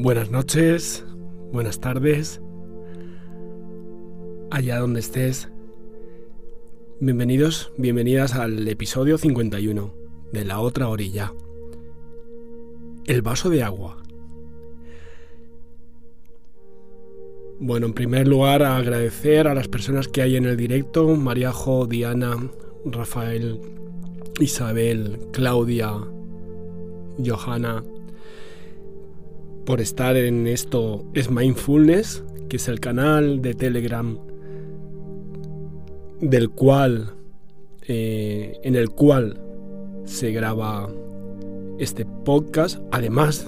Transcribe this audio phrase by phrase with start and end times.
[0.00, 1.04] Buenas noches,
[1.50, 2.40] buenas tardes,
[4.48, 5.48] allá donde estés.
[7.00, 9.92] Bienvenidos, bienvenidas al episodio 51
[10.30, 11.34] de La otra orilla.
[13.06, 13.96] El vaso de agua.
[17.58, 22.36] Bueno, en primer lugar, agradecer a las personas que hay en el directo, Mariajo, Diana,
[22.84, 23.60] Rafael,
[24.38, 25.90] Isabel, Claudia,
[27.18, 27.82] Johanna,
[29.68, 34.18] por estar en esto es Mindfulness, que es el canal de Telegram
[36.22, 37.12] del cual
[37.86, 39.38] eh, en el cual
[40.06, 40.88] se graba
[41.78, 43.46] este podcast, además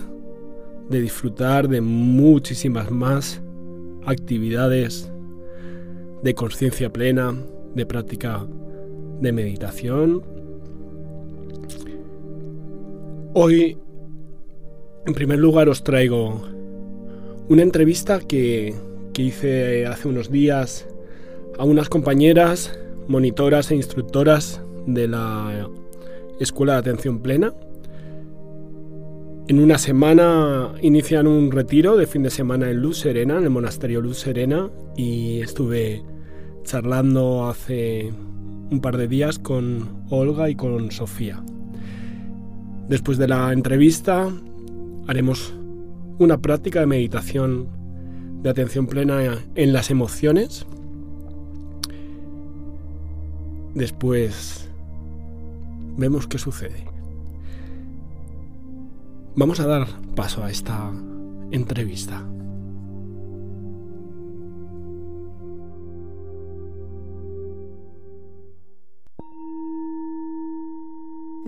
[0.90, 3.40] de disfrutar de muchísimas más
[4.04, 5.10] actividades
[6.22, 7.34] de conciencia plena,
[7.74, 8.46] de práctica
[9.22, 10.22] de meditación.
[13.32, 13.78] Hoy
[15.06, 16.42] en primer lugar os traigo
[17.48, 18.74] una entrevista que,
[19.18, 20.88] hice hace unos días
[21.58, 25.68] a unas compañeras, monitoras e instructoras de la
[26.38, 27.52] Escuela de Atención Plena.
[29.46, 33.50] En una semana inician un retiro de fin de semana en Luz Serena, en el
[33.50, 36.02] monasterio Luz Serena, y estuve
[36.64, 38.10] charlando hace
[38.70, 41.42] un par de días con Olga y con Sofía.
[42.88, 44.32] Después de la entrevista
[45.10, 45.52] haremos
[46.20, 47.66] una práctica de meditación
[48.42, 50.64] de atención plena en las emociones.
[53.74, 54.70] Después
[55.96, 56.84] vemos qué sucede.
[59.34, 60.92] Vamos a dar paso a esta
[61.50, 62.24] entrevista.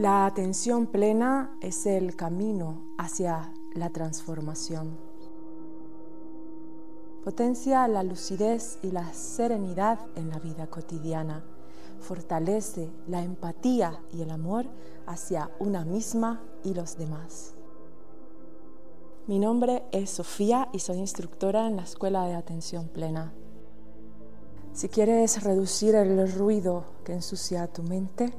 [0.02, 4.98] La atención plena es el camino hacia la transformación.
[7.22, 11.44] Potencia la lucidez y la serenidad en la vida cotidiana.
[12.00, 14.66] Fortalece la empatía y el amor
[15.06, 17.54] hacia una misma y los demás.
[19.28, 23.32] Mi nombre es Sofía y soy instructora en la Escuela de Atención Plena.
[24.72, 28.34] Si quieres reducir el ruido que ensucia tu mente,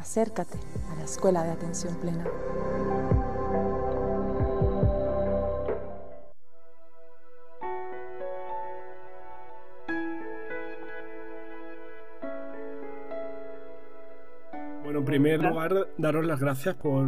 [0.00, 0.58] acércate
[0.90, 2.24] a la Escuela de Atención Plena.
[14.82, 17.06] Bueno, en primer lugar, daros las gracias por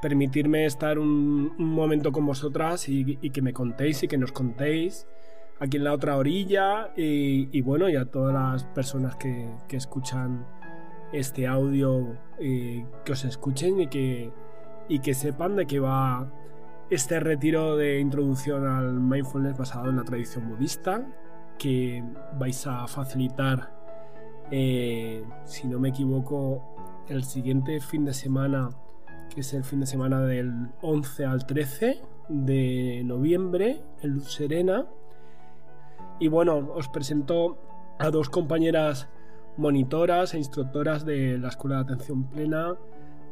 [0.00, 5.06] permitirme estar un, momento con vosotras y, que me contéis y que nos contéis
[5.58, 10.46] aquí en la otra orilla y, bueno, y a todas las personas que escuchan
[11.12, 14.32] este audio, eh, que os escuchen y que,
[14.88, 16.32] y que sepan de qué va
[16.90, 21.06] este retiro de introducción al mindfulness basado en la tradición budista,
[21.58, 22.02] que
[22.38, 23.70] vais a facilitar,
[24.50, 26.62] eh, si no me equivoco,
[27.08, 28.70] el siguiente fin de semana,
[29.34, 34.86] que es el fin de semana del 11 al 13 de noviembre en Luz Serena.
[36.18, 37.58] Y bueno, os presento
[37.98, 39.08] a dos compañeras
[39.56, 42.74] monitoras e instructoras de la Escuela de Atención Plena,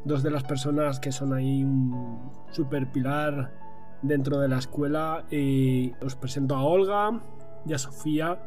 [0.04, 3.52] dos de las personas que son ahí un super pilar
[4.02, 5.24] dentro de la escuela.
[5.30, 7.20] Y os presento a Olga
[7.66, 8.38] y a Sofía.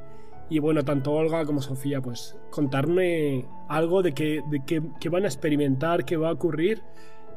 [0.49, 6.05] Y bueno, tanto Olga como Sofía, pues contarme algo de qué de van a experimentar,
[6.05, 6.83] qué va a ocurrir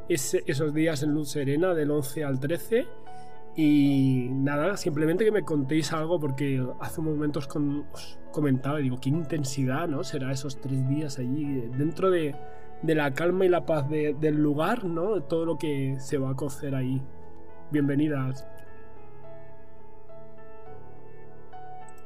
[0.09, 2.87] esos días en Luz Serena del 11 al 13
[3.59, 7.49] y nada, simplemente que me contéis algo porque hace un momento os,
[8.31, 10.05] comentaba, digo, qué intensidad, ¿no?
[10.05, 12.37] Será esos tres días allí, dentro de,
[12.83, 15.23] la calma y la paz del lugar, ¿no?
[15.23, 17.03] Todo lo que se va a cocer ahí.
[17.71, 18.47] Bienvenidas.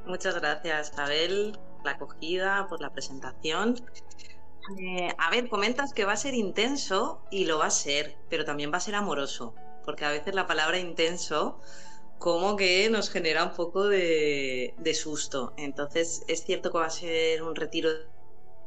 [0.07, 3.75] Muchas gracias, Abel, por la acogida, por la presentación.
[4.79, 8.45] Eh, a ver, comentas que va a ser intenso y lo va a ser, pero
[8.45, 9.53] también va a ser amoroso
[9.85, 11.61] porque a veces la palabra intenso
[12.21, 15.55] como que nos genera un poco de, susto.
[15.57, 17.91] Entonces es cierto que va a ser un retiro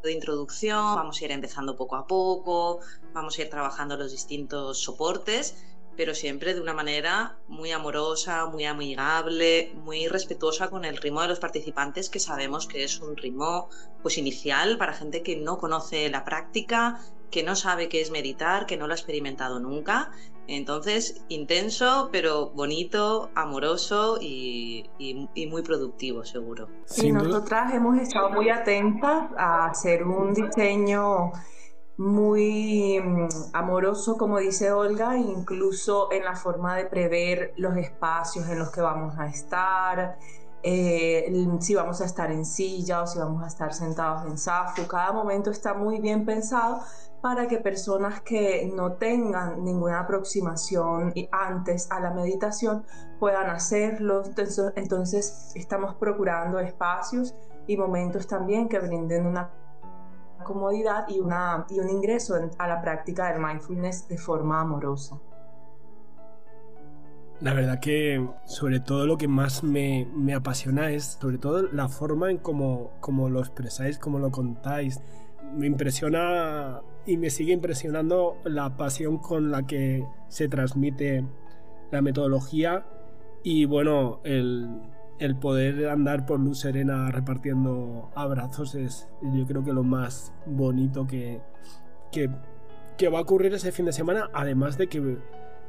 [0.02, 2.80] de introducción, vamos a ir empezando poco a poco,
[3.14, 5.56] vamos a ir trabajando los distintos soportes,
[5.96, 11.28] pero siempre de una manera muy amorosa, muy amigable, muy respetuosa con el ritmo de
[11.28, 13.70] los participantes, que sabemos que es un ritmo
[14.02, 17.00] pues inicial para gente que no conoce la práctica,
[17.30, 20.12] que no sabe qué es meditar, que no lo ha experimentado nunca.
[20.48, 24.90] Entonces, intenso, pero bonito, amoroso y,
[25.50, 26.68] muy productivo, seguro.
[26.86, 31.32] Sí, nosotras hemos estado muy atentas a hacer un diseño
[31.98, 38.60] muy mm, amoroso, como dice Olga, incluso en la forma de prever los espacios en
[38.60, 40.18] los que vamos a estar,
[40.62, 44.88] eh, si vamos a estar en silla o si vamos a estar sentados en zafu.
[44.88, 46.82] Cada momento está muy bien pensado
[47.24, 52.84] para que personas que no tengan ninguna aproximación antes a la meditación
[53.18, 54.24] puedan hacerlo.
[54.76, 57.34] Entonces, estamos procurando espacios
[57.66, 59.50] y momentos también que brinden una
[60.44, 65.18] comodidad y, una, y un ingreso a la práctica del mindfulness de forma amorosa.
[67.40, 71.88] La verdad que sobre todo lo que más me, me apasiona es sobre todo la
[71.88, 75.00] forma en cómo, cómo lo expresáis, cómo lo contáis.
[75.54, 81.26] Me impresiona y me sigue impresionando la pasión con la que se transmite
[81.92, 82.86] la metodología
[83.44, 84.70] y bueno, el,
[85.20, 91.06] el poder andar por luz serena repartiendo abrazos es yo creo que lo más bonito
[91.08, 91.42] que,
[92.12, 95.18] que, va a ocurrir ese fin de semana, además de que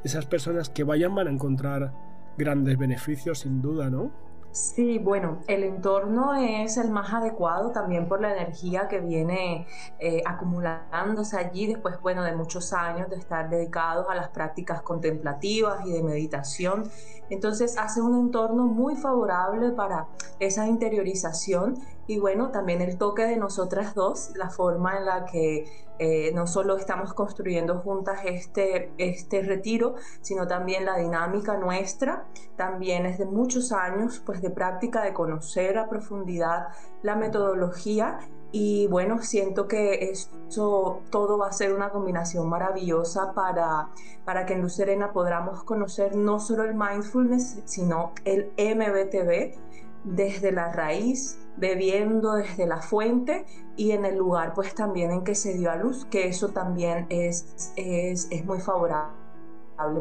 [0.03, 1.93] esas personas que vayan van a encontrar
[2.37, 4.11] grandes beneficios sin duda, ¿no?
[4.55, 9.67] Sí, bueno, el entorno es el más adecuado también por la energía que viene
[9.99, 15.85] eh, acumulándose allí después, bueno, de muchos años de estar dedicados a las prácticas contemplativas
[15.85, 16.89] y de meditación.
[17.29, 20.07] Entonces hace un entorno muy favorable para
[20.39, 25.65] esa interiorización y bueno, también el toque de nosotras dos, la forma en la que
[25.97, 33.05] eh, no solo estamos construyendo juntas este, este retiro, sino también la dinámica nuestra, también
[33.05, 36.67] es de muchos años pues de práctica, de conocer a profundidad
[37.01, 38.19] la metodología.
[38.51, 43.89] Y bueno, siento que eso todo va a ser una combinación maravillosa para,
[44.23, 49.64] para que en Luz Serena podamos conocer no solo el mindfulness, sino el MBTV
[50.05, 55.35] desde la raíz, bebiendo desde la fuente y en el lugar pues también en que
[55.35, 59.11] se dio a luz, que eso también es, es, es muy favorable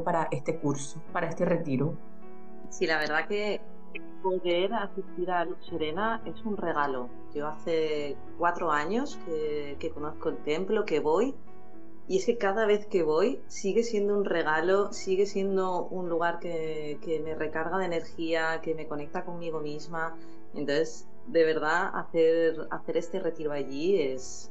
[0.05, 1.97] para este curso, para este retiro.
[2.69, 3.61] Sí, la verdad que
[4.23, 7.09] poder asistir a Luz Serena es un regalo.
[7.35, 11.35] Yo hace cuatro años que, que conozco el templo, que voy
[12.07, 16.39] y es que cada vez que voy sigue siendo un regalo, sigue siendo un lugar
[16.39, 20.15] que, me recarga de energía, que me conecta conmigo misma.
[20.53, 24.51] Entonces, de verdad, hacer, hacer este retiro allí es,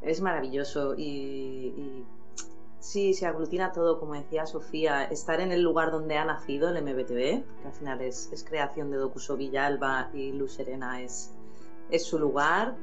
[0.00, 2.04] es maravilloso y,
[2.78, 6.82] sí, se aglutina todo, como decía Sofía, estar en el lugar donde ha nacido el
[6.82, 11.34] MBTV, que al final es, creación de Dokuso Villalba y Luz Serena es,
[11.90, 12.76] es su lugar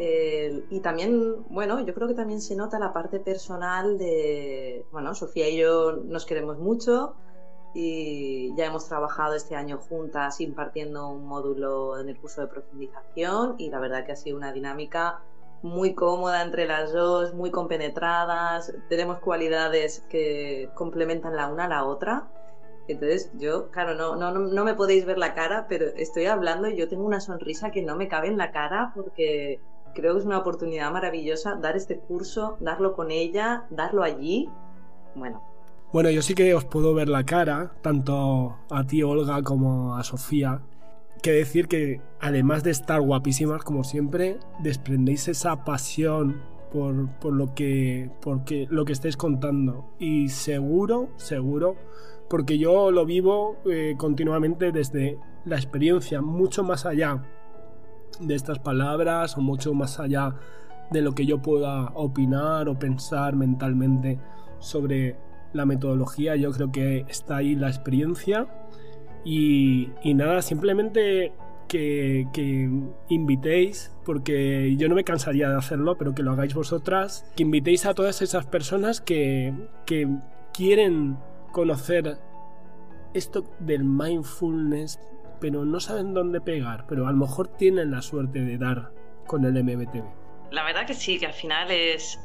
[0.00, 5.12] eh, y también, bueno, yo creo que también se nota la parte personal de, bueno,
[5.12, 7.16] Sofía y yo nos queremos mucho
[7.74, 13.56] y ya hemos trabajado este año juntas impartiendo un módulo en el curso de profundización
[13.58, 15.20] y la verdad que ha sido una dinámica
[15.62, 21.84] muy cómoda entre las dos, muy compenetradas, tenemos cualidades que complementan la una a la
[21.84, 22.28] otra.
[22.86, 26.76] Entonces yo, claro, no, no, no me podéis ver la cara, pero estoy hablando y
[26.76, 29.60] yo tengo una sonrisa que no me cabe en la cara porque
[29.94, 34.48] creo que es una oportunidad maravillosa dar este curso, darlo con ella, darlo allí.
[35.14, 35.42] Bueno.
[35.92, 40.04] Bueno, yo sí que os puedo ver la cara, tanto a ti, Olga, como a
[40.04, 40.60] Sofía.
[41.22, 47.54] Que decir que, además de estar guapísimas como siempre, desprendéis esa pasión por, por lo,
[47.54, 49.90] que, porque lo que estáis contando.
[49.98, 51.76] Y seguro, seguro,
[52.28, 57.24] porque yo lo vivo eh, continuamente desde la experiencia, mucho más allá
[58.20, 60.34] de estas palabras o mucho más allá
[60.90, 64.18] de lo que yo pueda opinar o pensar mentalmente
[64.58, 65.16] sobre
[65.52, 66.36] la metodología.
[66.36, 68.48] Yo creo que está ahí la experiencia
[69.24, 71.32] y, nada, simplemente
[71.68, 72.26] que,
[73.08, 77.84] invitéis, porque yo no me cansaría de hacerlo, pero que lo hagáis vosotras, que invitéis
[77.84, 79.52] a todas esas personas que,
[79.84, 80.08] que
[80.54, 81.18] quieren
[81.52, 82.18] conocer
[83.12, 84.98] esto del mindfulness,
[85.40, 88.92] pero no saben dónde pegar, pero a lo mejor tienen la suerte de dar
[89.26, 90.04] con el MBTV.
[90.50, 92.18] La verdad que sí, que al final es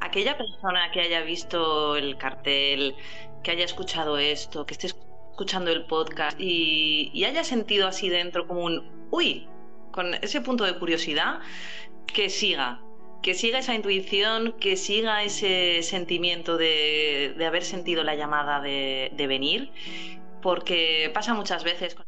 [0.00, 2.94] aquella persona que haya visto el cartel,
[3.42, 8.64] que haya escuchado esto, que esté escuchando el podcast y, haya sentido así dentro como
[8.64, 9.48] un, uy,
[9.90, 11.40] con ese punto de curiosidad,
[12.06, 12.80] que siga,
[13.22, 19.70] que siga esa intuición, que siga ese sentimiento de, haber sentido la llamada de, venir,
[20.42, 22.04] porque pasa muchas veces con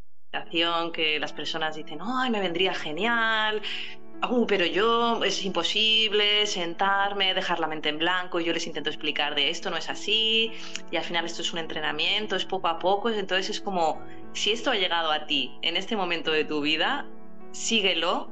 [0.92, 3.62] que las personas dicen, ay, me vendría genial,
[4.28, 8.90] uh, pero yo es imposible sentarme, dejar la mente en blanco, y yo les intento
[8.90, 10.52] explicar de esto no es así,
[10.90, 14.00] y al final esto es un entrenamiento, es poco a poco, entonces es como,
[14.32, 17.06] si esto ha llegado a ti en este momento de tu vida,
[17.52, 18.30] síguelo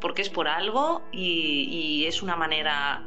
[0.00, 3.04] porque es por algo y, es una manera,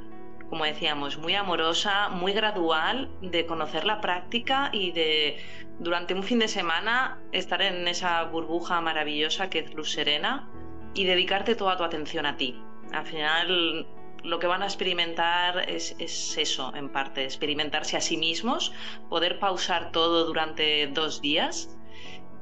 [0.50, 5.38] como decíamos, muy amorosa, muy gradual de conocer la práctica y de
[5.80, 10.50] durante un fin de semana estar en esa burbuja maravillosa que es Luz Serena
[10.94, 12.62] y dedicarte toda tu atención a ti.
[12.94, 13.88] Al final
[14.24, 18.74] lo que van a experimentar es, es, eso, en parte, experimentarse a sí mismos,
[19.10, 21.78] poder pausar todo durante dos días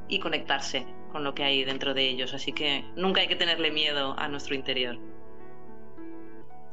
[0.08, 2.34] y conectarse con lo que hay dentro de ellos.
[2.34, 5.00] Así que nunca hay que tenerle miedo a nuestro interior.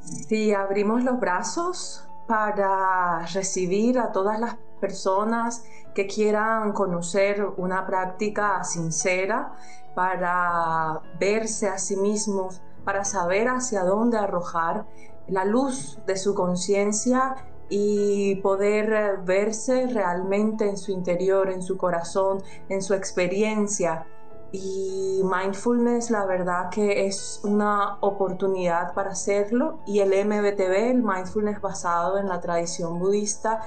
[0.01, 8.63] Si abrimos los brazos para recibir a todas las personas que quieran conocer una práctica
[8.63, 9.53] sincera,
[9.93, 14.85] para verse a sí mismos, para saber hacia dónde arrojar
[15.27, 17.35] la luz de su conciencia
[17.69, 24.05] y poder verse realmente en su interior, en su corazón, en su experiencia.
[24.51, 29.79] Y mindfulness, la verdad que es una oportunidad para hacerlo.
[29.85, 33.61] Y el MBTV, el mindfulness basado en la tradición budista,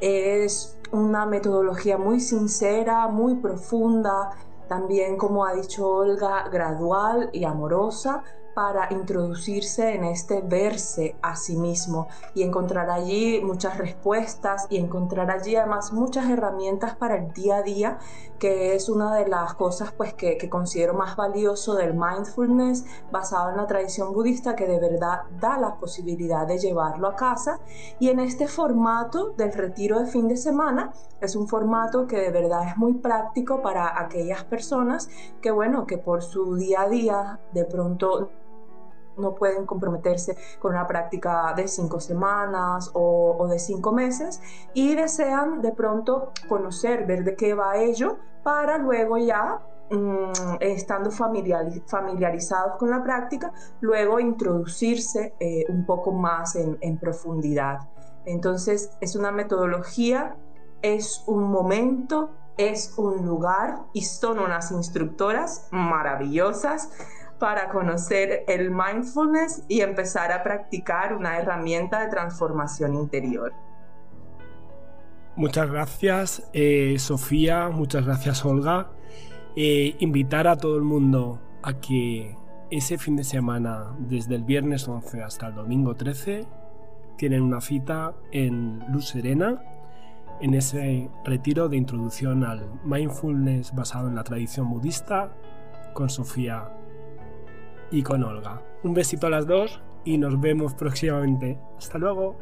[0.00, 4.30] es una metodología muy sincera, muy profunda,
[4.68, 8.22] también como ha dicho Olga, gradual y amorosa,
[8.58, 15.30] para introducirse en este verse a sí mismo y encontrar allí muchas respuestas y encontrar
[15.30, 17.98] allí además muchas herramientas para el día a día,
[18.40, 23.50] que es una de las cosas pues que, que considero más valioso del mindfulness basado
[23.50, 27.60] en la tradición budista que de verdad da la posibilidad de llevarlo a casa.
[28.00, 32.32] Y en este formato del retiro de fin de semana es un formato que de
[32.32, 35.08] verdad es muy práctico para aquellas personas
[35.40, 38.30] que bueno que por su día a día de pronto
[39.18, 44.40] no pueden comprometerse con una práctica de cinco semanas o, de cinco meses
[44.74, 49.60] y desean de pronto conocer, ver de qué va ello para luego ya
[49.90, 57.80] mm, estando familiarizados con la práctica, luego introducirse eh, un poco más en, en profundidad.
[58.24, 60.36] Entonces es una metodología,
[60.82, 66.90] es un momento, es un lugar y son unas instructoras maravillosas
[67.38, 73.52] para conocer el mindfulness y empezar a practicar una herramienta de transformación interior.
[75.36, 78.88] Muchas gracias eh, Sofía, muchas gracias Olga.
[79.54, 82.36] Eh, invitar a todo el mundo a que
[82.70, 86.46] ese fin de semana, desde el viernes 11 hasta el domingo 13,
[87.16, 89.62] tienen una cita en Luz Serena,
[90.40, 95.32] en ese retiro de introducción al mindfulness basado en la tradición budista
[95.94, 96.68] con Sofía
[97.90, 98.62] y con Olga.
[98.82, 101.58] Un besito a las dos y nos vemos próximamente.
[101.76, 102.36] Hasta luego.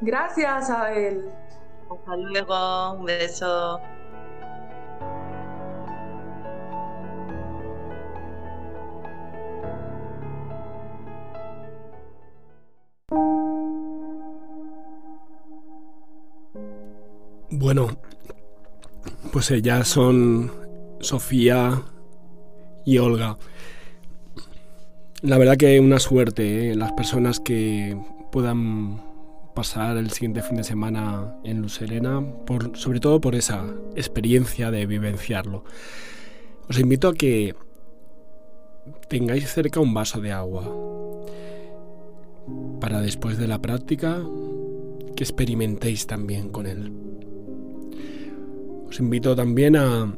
[0.00, 1.30] Gracias, Abel.
[1.90, 3.80] Hasta luego, un beso.
[17.50, 17.88] Bueno,
[19.32, 20.50] pues ellas son
[21.00, 21.80] Sofía
[22.84, 23.38] y Olga.
[25.22, 26.74] La verdad que una suerte, ¿eh?
[26.74, 27.96] las personas que
[28.30, 29.00] puedan
[29.54, 31.80] pasar el siguiente fin de semana en Luz
[32.74, 35.64] sobre todo por esa experiencia de vivenciarlo.
[36.68, 37.54] Os invito a que
[39.08, 40.64] tengáis cerca un vaso de agua
[42.78, 44.22] para después de la práctica
[45.16, 46.92] que experimentéis también con él.
[48.86, 50.14] Os invito también a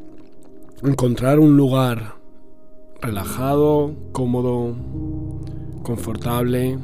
[0.82, 2.17] encontrar un lugar
[3.00, 4.76] relajado, cómodo,
[5.82, 6.78] confortable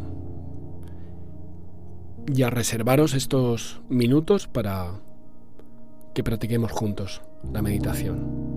[2.27, 5.01] y a reservaros estos minutos para
[6.15, 8.55] que practiquemos juntos la meditación.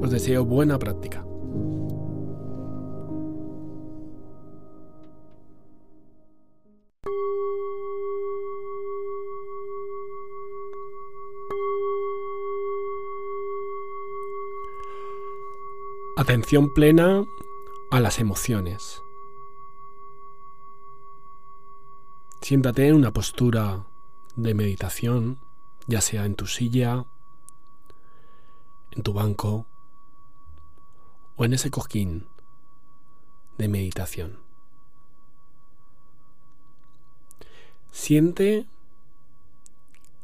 [0.00, 1.24] Os deseo buena práctica.
[16.20, 17.24] Atención plena
[17.90, 19.00] a las emociones.
[22.42, 23.86] Siéntate en una postura
[24.36, 25.38] de meditación
[25.86, 27.06] ya sea en tu silla,
[28.90, 29.64] en tu banco
[31.36, 32.26] o en ese cojín
[33.56, 34.40] de meditación.
[37.92, 38.66] Siente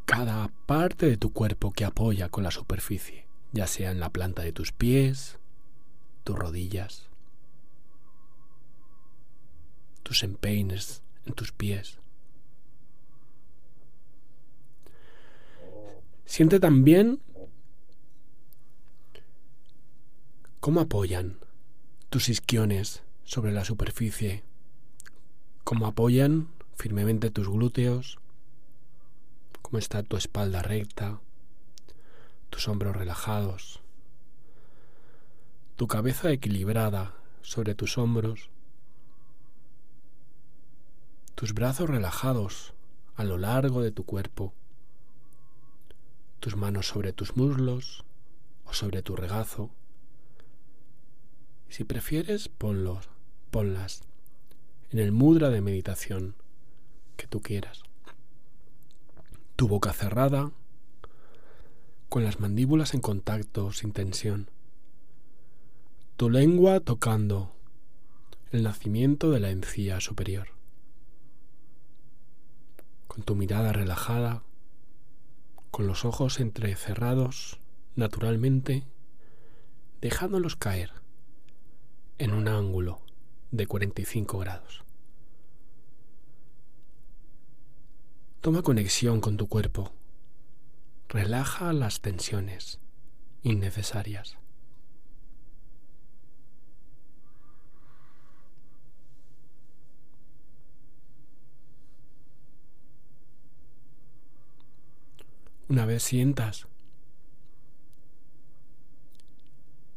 [0.05, 4.43] cada parte de tu cuerpo que apoya con la superficie, ya sea en la planta
[4.43, 5.39] de tus pies,
[6.27, 7.07] tus rodillas,
[10.03, 12.01] tus empeines en tus pies.
[16.25, 17.21] Siente también
[20.59, 21.39] cómo apoyan
[22.11, 24.43] tus isquiones sobre la superficie,
[25.63, 28.19] cómo apoyan firmemente tus glúteos,
[29.63, 31.21] cómo está tu espalda recta,
[32.51, 33.86] tus hombros relajados,
[35.77, 38.51] tu cabeza equilibrada sobre tus hombros,
[41.35, 42.75] tus brazos relajados
[43.15, 44.53] a lo largo de tu cuerpo,
[46.41, 48.05] tus manos sobre tus muslos
[48.65, 49.71] o sobre tu regazo.
[51.69, 53.09] Si prefieres, ponlos,
[53.51, 54.03] ponlas
[54.91, 56.35] en el mudra de meditación
[57.17, 57.87] que tú quieras
[59.57, 60.53] tu boca cerrada,
[62.11, 64.51] con las mandíbulas en contacto sin tensión,
[66.17, 67.55] tu lengua tocando
[68.51, 70.49] el nacimiento de la encía superior,
[73.07, 74.43] con tu mirada relajada,
[75.71, 77.61] con los ojos entrecerrados
[77.97, 78.87] naturalmente,
[80.01, 80.91] dejándolos caer
[82.17, 83.03] en un ángulo
[83.51, 84.85] de 45 grados.
[88.41, 89.93] Toma conexión con tu cuerpo.
[91.11, 92.81] Relaja las tensiones
[93.43, 94.39] innecesarias.
[105.69, 106.67] Una vez sientas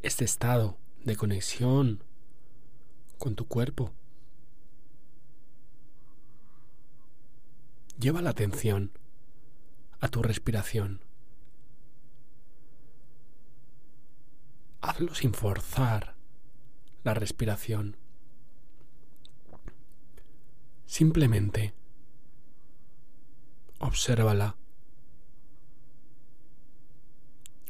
[0.02, 2.04] este estado de conexión
[3.18, 3.94] con tu cuerpo,
[8.00, 8.92] Lleva la atención
[10.00, 11.04] a tu respiración.
[14.80, 16.16] Hazlo sin forzar
[17.04, 17.98] la respiración.
[20.86, 21.74] Simplemente
[23.80, 24.59] obsérvala.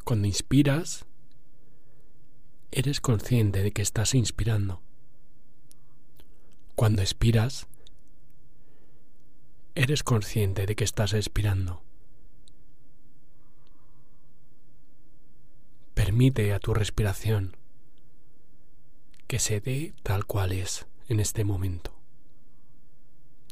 [0.10, 1.06] Cuando inspiras,
[2.72, 4.82] eres consciente de que estás inspirando.
[6.74, 7.67] Cuando expiras,
[9.76, 11.84] eres consciente de que estás expirando.
[15.93, 17.56] Permite a tu respiración
[19.28, 21.93] que se dé tal cual es en este momento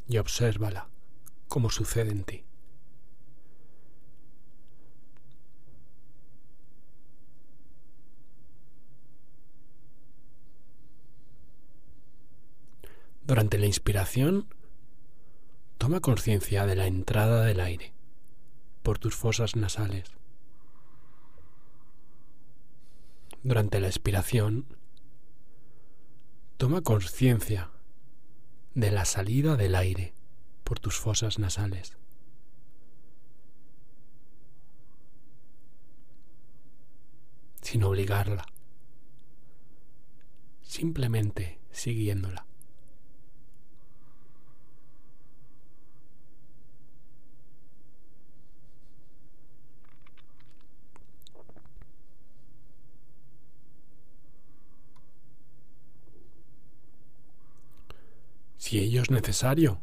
[0.08, 0.88] y obsérvala
[1.46, 2.47] como sucede en ti.
[13.28, 14.48] Durante la inspiración
[15.76, 17.92] Toma conciencia de la entrada del aire
[18.82, 20.10] por tus fosas nasales.
[23.42, 24.66] Durante la expiración,
[26.56, 27.70] toma conciencia
[28.74, 30.14] de la salida del aire
[30.64, 31.98] por tus fosas nasales.
[37.60, 38.46] Sin obligarla,
[40.62, 42.47] simplemente siguiéndola.
[58.68, 59.80] Si ello es necesario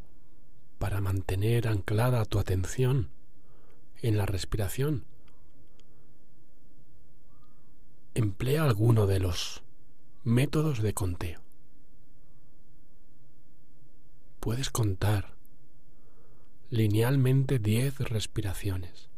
[0.78, 3.10] para mantener anclada tu atención
[4.04, 5.06] en la respiración.
[8.14, 9.64] Emplea alguno de los
[10.24, 11.42] métodos de conteo.
[14.40, 15.34] Puedes contar
[16.70, 19.10] linealmente 10 respiraciones,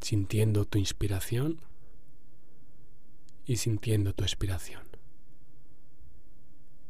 [0.00, 1.60] sintiendo tu inspiración
[3.44, 4.91] y sintiendo tu expiración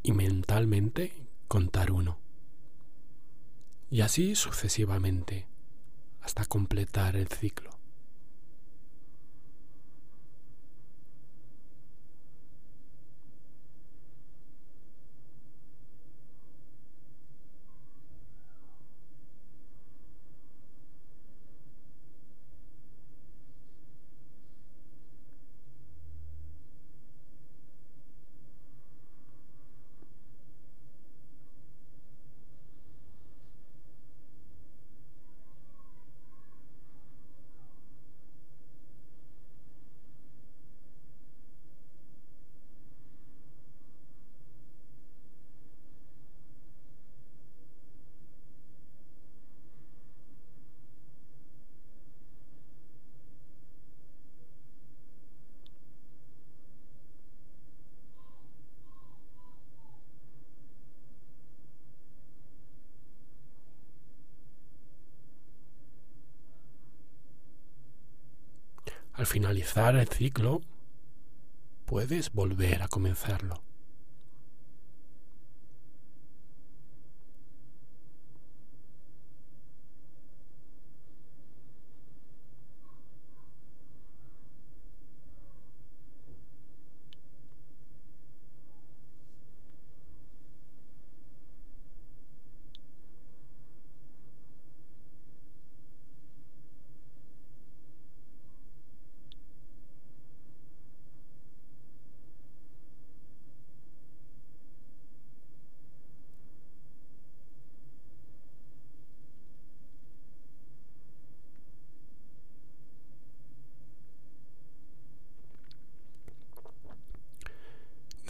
[0.03, 2.19] y mentalmente contar uno.
[3.91, 5.47] Y así sucesivamente
[6.23, 7.82] hasta completar el ciclo.
[69.23, 70.63] Al finalizar el ciclo,
[71.85, 73.63] puedes volver a comenzarlo.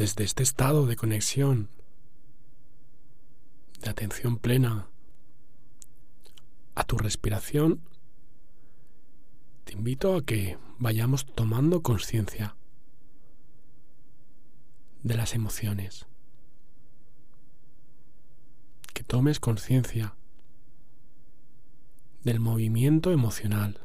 [0.03, 1.69] Desde este estado de conexión,
[3.83, 4.89] de atención plena
[6.75, 7.81] a tu respiración,
[9.63, 12.57] te invito a que vayamos tomando conciencia
[15.05, 16.07] de las emociones,
[18.93, 20.17] que tomes conciencia
[22.25, 23.79] del movimiento emocional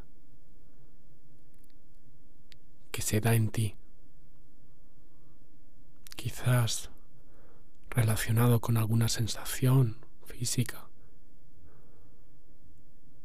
[2.90, 3.76] que se da en ti
[6.28, 6.90] quizás
[7.90, 10.90] relacionado con alguna sensación física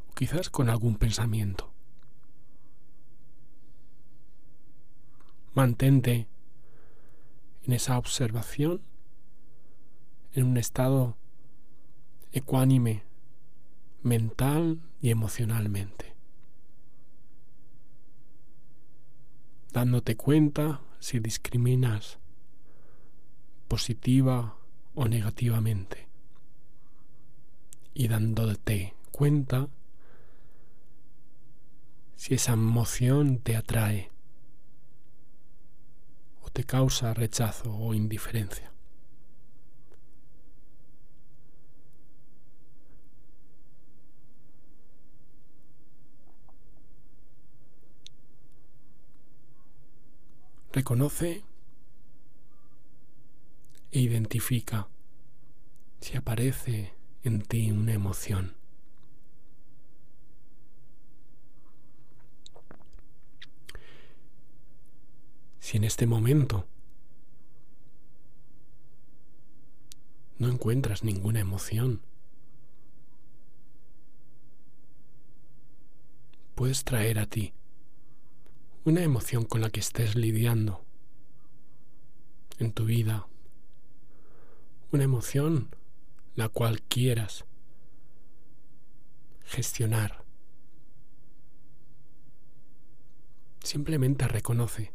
[0.08, 1.72] o quizás con algún pensamiento.
[5.52, 6.28] Mantente
[7.64, 8.82] en esa observación
[10.34, 11.16] en un estado
[12.30, 13.02] ecuánime
[14.04, 16.14] mental y emocionalmente,
[19.72, 22.21] dándote cuenta si discriminas
[23.72, 24.58] positiva
[24.94, 26.06] o negativamente
[27.94, 29.66] y dándote cuenta
[32.14, 34.10] si esa emoción te atrae
[36.42, 38.70] o te causa rechazo o indiferencia.
[50.72, 51.42] Reconoce
[53.92, 54.88] e identifica
[56.00, 58.56] si aparece en ti una emoción.
[65.60, 66.66] Si en este momento
[70.38, 72.00] no encuentras ninguna emoción,
[76.54, 77.52] puedes traer a ti
[78.84, 80.84] una emoción con la que estés lidiando
[82.58, 83.28] en tu vida
[84.92, 85.74] una emoción
[86.34, 87.46] la cual quieras
[89.44, 90.22] gestionar.
[93.62, 94.92] Simplemente reconoce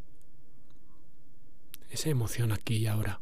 [1.90, 3.22] esa emoción aquí y ahora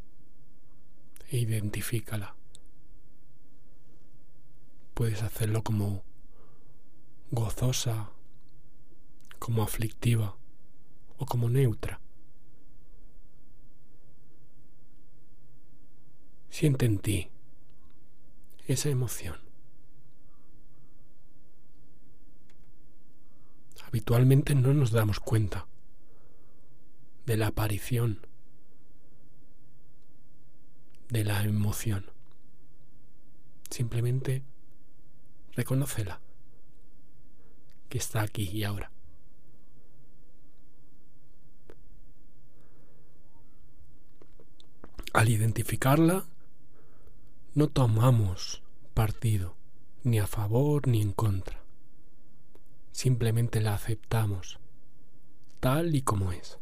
[1.29, 2.35] e identifícala.
[4.93, 6.03] Puedes hacerlo como
[7.31, 8.11] gozosa,
[9.39, 10.37] como aflictiva
[11.17, 12.01] o como neutra.
[16.57, 17.29] Siente en ti
[18.65, 19.35] esa emoción.
[23.85, 25.67] Habitualmente no nos damos cuenta
[27.25, 28.25] de la aparición
[31.09, 32.05] de la emoción.
[33.69, 34.41] Simplemente
[35.57, 36.21] reconócela,
[37.89, 38.93] que está aquí y ahora.
[45.11, 46.25] Al identificarla,
[47.55, 48.61] no tomamos
[48.93, 49.55] partido,
[50.03, 51.63] ni a favor ni en contra.
[52.91, 54.59] Simplemente la aceptamos,
[55.61, 56.59] tal y como es.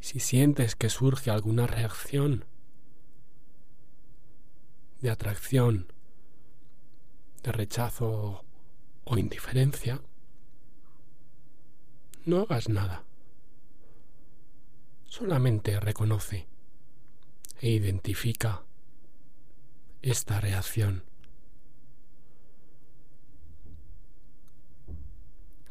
[0.00, 2.46] Si sientes que surge alguna reacción
[5.02, 5.92] de atracción,
[7.42, 8.42] de rechazo
[9.04, 10.00] o indiferencia,
[12.24, 13.04] no hagas nada.
[15.04, 16.48] Solamente reconoce
[17.60, 18.64] e identifica
[20.02, 21.04] esta reacción.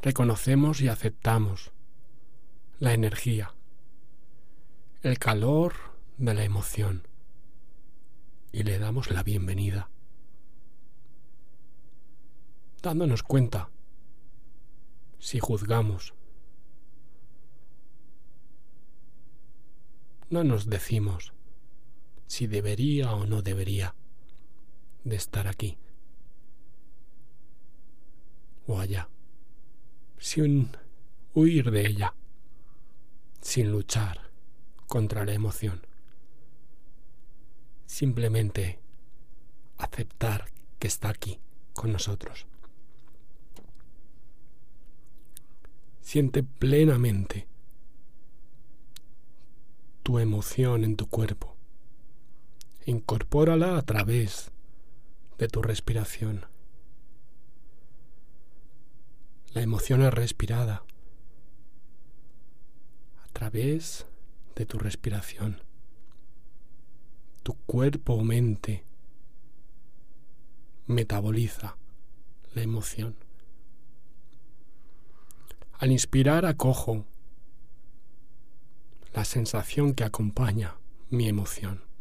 [0.02, 1.72] Reconocemos y aceptamos
[2.80, 3.56] la energía,
[5.02, 5.74] el calor
[6.18, 7.08] de la emoción
[8.52, 9.90] y le damos la bienvenida,
[12.82, 13.70] dándonos cuenta
[15.20, 16.14] si juzgamos.
[20.30, 21.34] No nos decimos
[22.28, 23.96] si debería o no debería
[25.04, 25.78] de estar aquí
[28.68, 29.10] o allá.
[30.18, 30.72] sin
[31.34, 32.16] huir de ella,
[33.42, 34.32] sin luchar
[34.88, 35.86] contra la emoción.
[37.86, 38.80] Simplemente
[39.78, 40.46] aceptar
[40.80, 41.40] que está aquí
[41.74, 42.48] con nosotros.
[46.02, 47.48] Siente plenamente
[50.02, 51.55] tu emoción en tu cuerpo.
[52.88, 54.52] Incorpórala a través
[55.40, 56.46] de tu respiración.
[59.54, 60.84] La emoción es respirada
[63.24, 64.06] a través
[64.56, 65.62] de tu respiración.
[67.42, 68.84] Tu cuerpo o mente
[70.86, 71.78] metaboliza
[72.54, 73.16] la emoción.
[75.74, 77.06] Al inspirar acojo
[79.14, 80.76] la sensación que acompaña
[81.10, 81.95] mi emoción.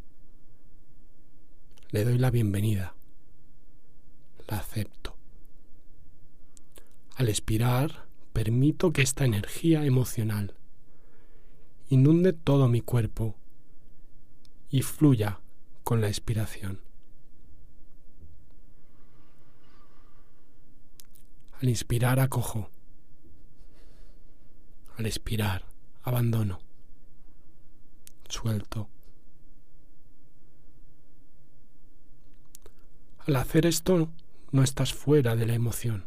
[1.94, 2.96] Le doy la bienvenida.
[4.48, 5.14] La acepto.
[7.14, 10.56] Al expirar, permito que esta energía emocional
[11.88, 13.36] inunde todo mi cuerpo
[14.70, 15.38] y fluya
[15.84, 16.80] con la expiración.
[21.60, 22.70] Al inspirar acojo.
[24.96, 25.64] Al expirar
[26.02, 26.58] abandono.
[28.28, 28.88] Suelto.
[33.26, 34.10] Al hacer esto
[34.52, 36.04] no estás fuera de la emoción,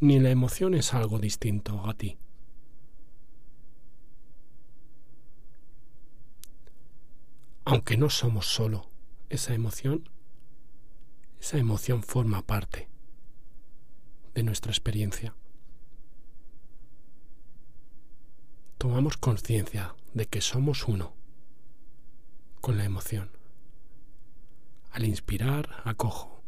[0.00, 2.18] ni la emoción es algo distinto a ti.
[7.64, 8.90] Aunque no somos solo
[9.30, 10.10] esa emoción,
[11.40, 12.90] esa emoción forma parte
[14.34, 15.34] de nuestra experiencia.
[18.76, 21.14] Tomamos conciencia de que somos uno
[22.60, 23.37] con la emoción.
[24.90, 26.42] Al inspirar, acojo.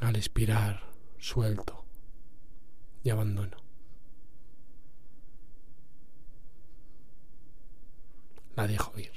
[0.00, 0.82] Al expirar,
[1.18, 1.84] suelto
[3.04, 3.56] y abandono.
[8.56, 9.12] La dejo ir.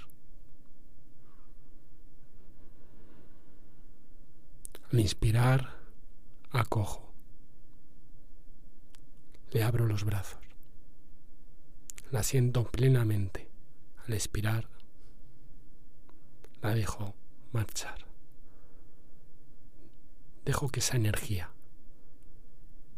[4.91, 5.78] Al inspirar,
[6.52, 7.13] acojo.
[9.52, 10.39] Le abro los brazos.
[12.12, 13.50] La siento plenamente.
[14.08, 14.70] Al expirar,
[16.73, 17.15] dejo
[17.51, 18.06] marchar.
[20.43, 21.51] Dejo que esa energía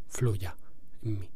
[0.08, 0.56] fluya
[1.02, 1.30] en mí.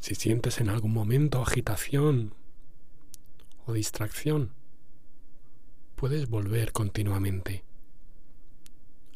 [0.00, 2.34] Si sientes en algún momento agitación
[3.66, 4.54] o distracción,
[5.96, 7.64] puedes volver continuamente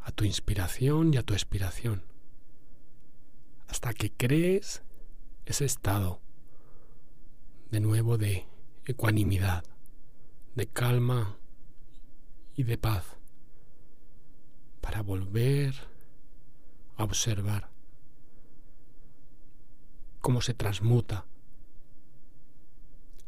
[0.01, 2.03] a tu inspiración y a tu expiración,
[3.68, 4.83] hasta que crees
[5.46, 6.20] ese estado
[7.73, 8.47] de nuevo de
[8.85, 9.65] ecuanimidad,
[10.55, 11.37] de calma
[12.55, 13.05] y de paz,
[14.81, 15.75] para volver
[16.97, 17.69] a observar
[20.21, 21.27] cómo se transmuta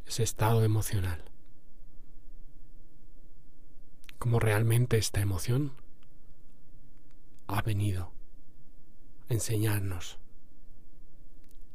[0.07, 1.35] ese estado emocional
[4.25, 5.73] cómo realmente esta emoción
[7.47, 8.11] ha venido
[9.29, 10.19] a enseñarnos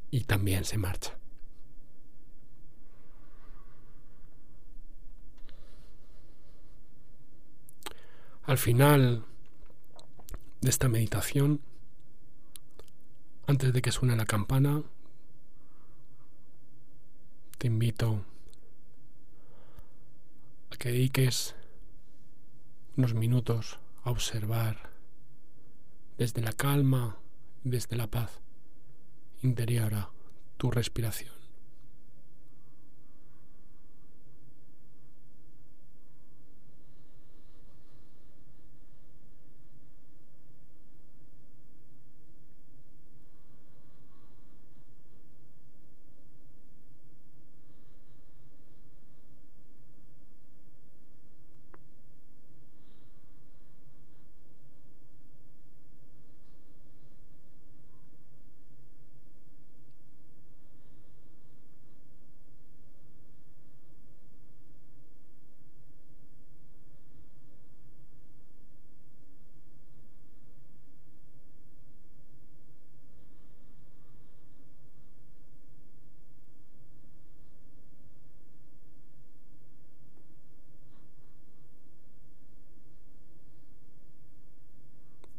[0.09, 1.18] y también se marcha.
[8.49, 9.25] Al final
[10.61, 11.61] de esta meditación,
[13.45, 14.81] antes de que suene la campana,
[17.59, 18.25] te invito
[20.71, 21.53] a que dediques
[22.97, 24.93] unos minutos a observar
[26.17, 27.17] desde la calma,
[27.63, 28.41] desde la paz
[29.43, 30.09] interior a
[30.57, 31.39] tu respiración.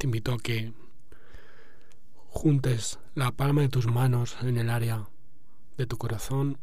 [0.11, 0.73] invito a que
[2.27, 5.07] juntes la palma de tus manos en el área
[5.77, 6.57] de tu corazón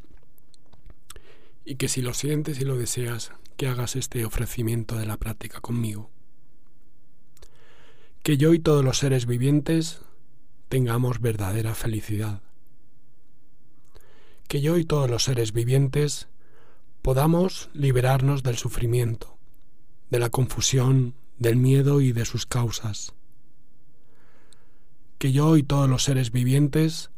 [1.64, 5.62] y que si lo sientes y lo deseas, que hagas este ofrecimiento de la práctica
[5.62, 6.10] conmigo.
[8.22, 10.02] Que yo y todos los seres vivientes
[10.68, 12.42] tengamos verdadera felicidad.
[14.46, 16.28] Que yo y todos los seres vivientes
[17.00, 19.38] podamos liberarnos del sufrimiento,
[20.10, 23.14] de la confusión, del miedo y de sus causas.
[25.18, 27.10] Que yo y todos los seres vivientes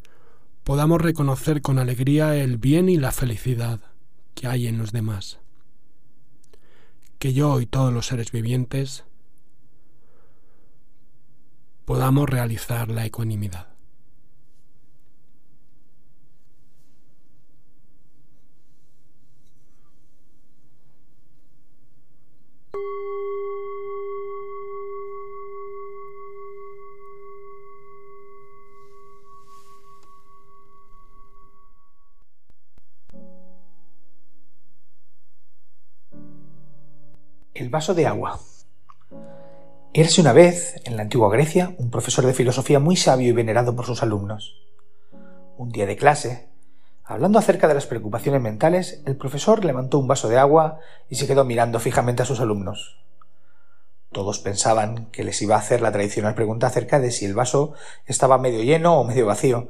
[0.65, 3.81] podamos reconocer con alegría el bien y la felicidad
[4.35, 5.39] que hay en los demás.
[7.19, 9.05] Que yo y todos los seres vivientes
[11.85, 13.69] podamos realizar la ecuanimidad.
[37.71, 38.41] Vaso de agua.
[39.93, 43.77] Érase una vez, en la antigua Grecia, un profesor de filosofía muy sabio y venerado
[43.77, 44.57] por sus alumnos.
[45.57, 46.49] Un día de clase,
[47.05, 51.29] hablando acerca de las preocupaciones mentales, el profesor levantó un vaso de agua y se
[51.29, 53.05] quedó mirando fijamente a sus alumnos.
[54.11, 57.75] Todos pensaban que les iba a hacer la tradicional pregunta acerca de si el vaso
[58.05, 59.69] estaba medio lleno o medio vacío,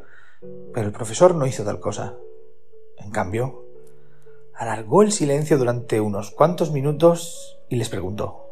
[0.72, 2.14] pero el profesor no hizo tal cosa.
[2.96, 3.66] En cambio,
[4.54, 8.50] alargó el silencio durante unos cuantos minutos y les preguntó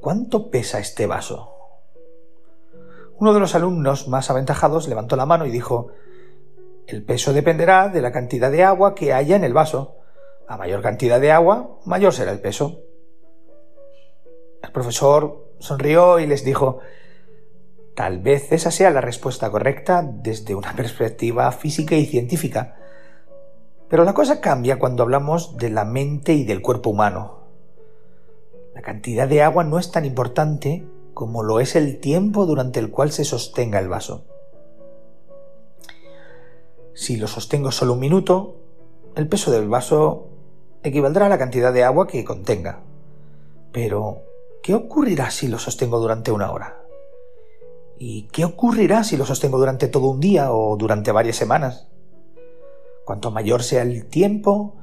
[0.00, 1.54] ¿Cuánto pesa este vaso?
[3.18, 5.88] Uno de los alumnos más aventajados levantó la mano y dijo
[6.86, 9.96] El peso dependerá de la cantidad de agua que haya en el vaso.
[10.48, 12.80] A mayor cantidad de agua, mayor será el peso.
[14.62, 16.80] El profesor sonrió y les dijo
[17.94, 22.76] Tal vez esa sea la respuesta correcta desde una perspectiva física y científica,
[23.88, 27.39] pero la cosa cambia cuando hablamos de la mente y del cuerpo humano.
[28.80, 32.90] La cantidad de agua no es tan importante como lo es el tiempo durante el
[32.90, 34.24] cual se sostenga el vaso.
[36.94, 38.56] Si lo sostengo solo un minuto,
[39.16, 40.28] el peso del vaso
[40.82, 42.80] equivaldrá a la cantidad de agua que contenga.
[43.70, 44.22] Pero,
[44.62, 46.80] ¿qué ocurrirá si lo sostengo durante una hora?
[47.98, 51.86] ¿Y qué ocurrirá si lo sostengo durante todo un día o durante varias semanas?
[53.04, 54.79] Cuanto mayor sea el tiempo,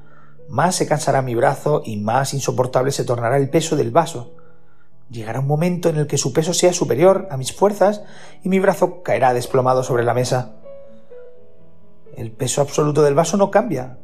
[0.48, 4.34] más se cansará mi brazo y más insoportable se tornará el peso del vaso.
[5.10, 8.04] Llegará un momento en el que su peso sea superior a mis fuerzas
[8.44, 10.56] y mi brazo caerá desplomado sobre la mesa.
[12.16, 13.98] El peso absoluto del vaso no cambia,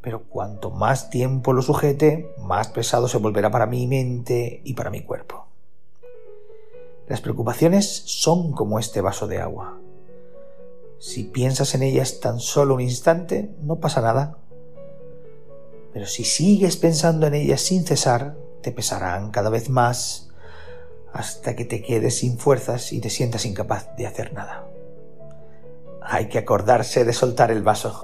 [0.00, 4.90] pero cuanto más tiempo lo sujete, más pesado se volverá para mi mente y para
[4.90, 5.46] mi cuerpo.
[7.08, 9.78] Las preocupaciones son como este vaso de agua.
[10.98, 14.38] Si piensas en ellas tan solo un instante, no pasa nada.
[15.96, 20.28] Pero si sigues pensando en ellas sin cesar, te pesarán cada vez más
[21.10, 24.68] hasta que te quedes sin fuerzas y te sientas incapaz de hacer nada.
[26.02, 28.02] Hay que acordarse de soltar el vaso.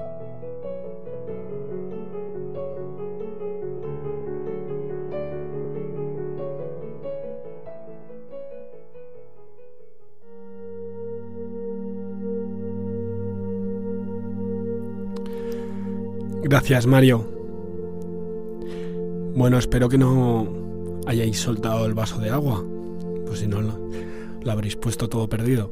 [16.41, 17.42] Gracias, Mario.
[19.35, 20.47] Bueno, espero que no
[21.07, 22.63] hayáis soltado el vaso de agua,
[23.25, 25.71] pues si no lo, habréis puesto todo perdido.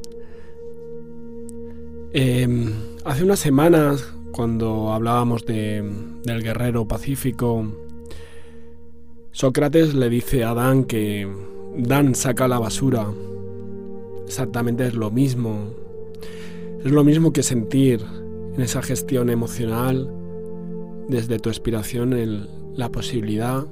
[2.12, 2.72] Em,
[3.04, 5.80] hace unas semanas, cuando hablábamos de,
[6.24, 7.64] del guerrero pacífico,
[9.30, 11.28] Sócrates le dice a Dan que
[11.78, 13.06] Dan saca la basura.
[14.26, 15.70] Exactamente es lo mismo.
[16.84, 18.04] Es lo mismo que sentir
[18.56, 20.12] en esa gestión emocional
[21.08, 23.64] desde tu expiración el, la posibilidad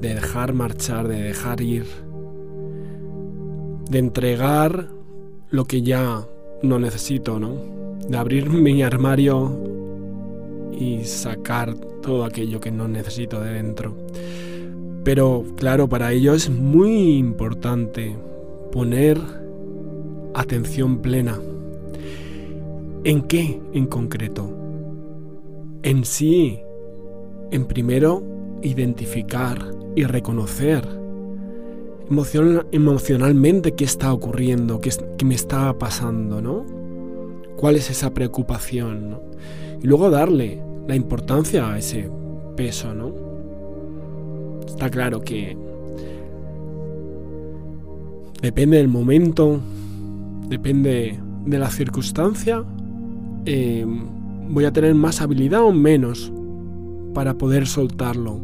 [0.00, 1.86] de dejar marchar, de dejar ir,
[3.90, 4.88] de entregar
[5.50, 6.26] lo que ya
[6.62, 7.54] no necesito, ¿no?
[8.08, 9.76] De abrir mi armario
[10.78, 13.96] y sacar todo aquello que no necesito de dentro.
[15.04, 18.16] Pero claro, para ello es muy importante
[18.72, 19.18] poner
[20.34, 21.38] atención plena.
[23.04, 24.50] ¿En qué en concreto?
[25.82, 26.58] En sí,
[27.50, 28.22] en primero
[28.62, 29.58] identificar
[29.94, 30.86] y reconocer
[32.72, 34.92] emocionalmente qué está ocurriendo, qué,
[35.24, 36.64] me está pasando, ¿no?
[37.56, 39.18] ¿Cuál es esa preocupación?
[39.82, 42.08] Y luego darle la importancia a ese
[42.56, 43.12] peso, ¿no?
[44.66, 45.56] Está claro que
[48.42, 49.60] depende del momento,
[50.48, 52.62] depende de la circunstancia,
[53.46, 53.84] eh,
[54.48, 56.32] voy a tener más habilidad o menos
[57.16, 58.38] para poder soltarlo,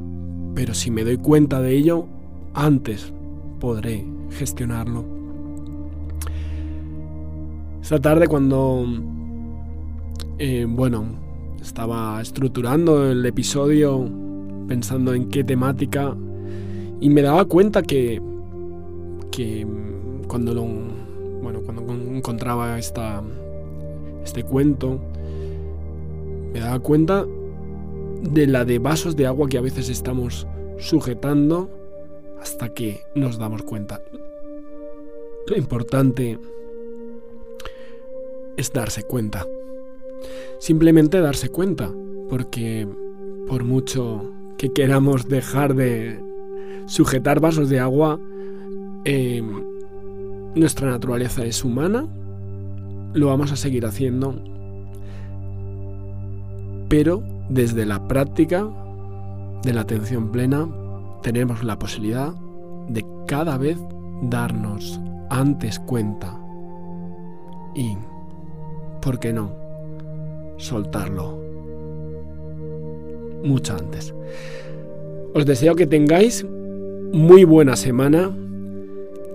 [0.55, 2.07] pero si me doy cuenta de ello,
[2.55, 3.13] antes
[3.61, 5.05] podré gestionarlo.
[7.83, 8.87] Esta tarde cuando,
[10.39, 11.05] eh, bueno,
[11.61, 14.09] estaba estructurando el episodio
[14.67, 16.17] pensando en qué temática
[16.99, 18.23] y me daba cuenta que,
[19.31, 19.67] que
[20.29, 20.65] cuando lo,
[21.43, 23.23] bueno, cuando encontraba esta,
[24.25, 24.99] este cuento,
[26.55, 27.27] me daba cuenta
[28.23, 30.47] de la de vasos de agua que a veces estamos
[30.79, 31.71] sujetando
[32.41, 34.01] hasta que nos damos cuenta.
[35.47, 36.39] Lo importante
[38.57, 39.47] es darse cuenta.
[40.59, 41.91] Simplemente darse cuenta,
[42.29, 42.87] porque
[43.49, 46.21] por mucho que queramos dejar de
[46.87, 48.21] sujetar vasos de agua,
[49.05, 49.65] em,
[50.55, 52.09] nuestra naturaleza es humana,
[53.15, 54.35] lo vamos a seguir haciendo,
[56.89, 58.67] pero desde la práctica
[59.63, 60.69] de la atención plena
[61.23, 62.35] tenemos la posibilidad
[62.89, 63.79] de cada vez
[64.23, 64.99] darnos
[65.29, 66.39] antes cuenta
[67.75, 67.97] y,
[69.01, 69.53] ¿por qué no?,
[70.57, 71.39] soltarlo
[73.45, 74.15] mucho antes.
[75.35, 76.47] Os deseo que tengáis
[77.13, 78.35] muy buena semana,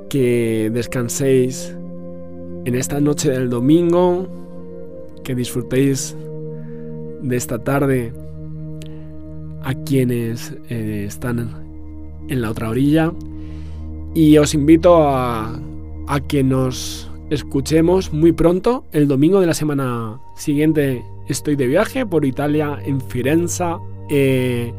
[0.09, 1.75] que descanséis
[2.65, 4.27] en esta noche del domingo,
[5.23, 6.15] que disfrutéis
[7.21, 8.13] de esta tarde
[9.63, 11.49] a quienes eh, están
[12.29, 13.11] en la otra orilla
[14.13, 15.59] y os invito a,
[16.27, 22.25] que nos escuchemos muy pronto, el domingo de la semana siguiente estoy de viaje por
[22.25, 23.75] Italia, en Firenze.
[24.09, 24.73] Eh,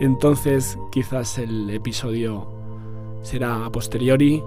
[0.00, 2.48] entonces quizás el episodio
[3.22, 4.42] será a posteriori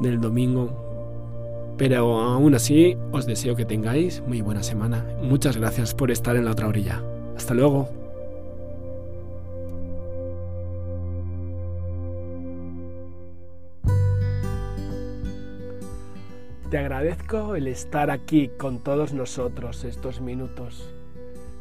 [0.00, 0.87] del domingo.
[1.78, 5.06] Pero aún así os deseo que tengáis muy buena semana.
[5.22, 7.00] Muchas gracias por estar en la otra orilla.
[7.36, 7.88] Hasta luego.
[16.68, 20.92] Te agradezco el estar aquí con todos nosotros estos minutos.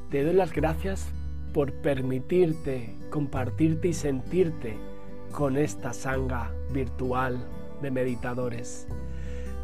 [0.09, 1.07] Te doy las gracias
[1.53, 4.77] por permitirte compartirte y sentirte
[5.31, 7.37] con esta sanga virtual
[7.81, 8.87] de meditadores.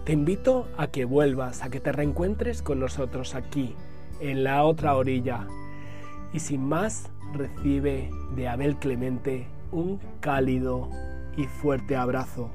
[0.05, 3.75] Te invito a que vuelvas, a que te reencuentres con nosotros aquí,
[4.19, 5.47] en la otra orilla.
[6.33, 10.89] Y sin más, recibe de Abel Clemente un cálido
[11.37, 12.51] y fuerte abrazo